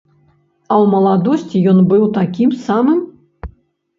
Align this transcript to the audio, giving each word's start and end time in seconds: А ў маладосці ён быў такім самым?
А 0.71 0.73
ў 0.75 0.85
маладосці 0.93 1.61
ён 1.73 1.77
быў 1.91 2.03
такім 2.17 2.55
самым? 2.65 2.99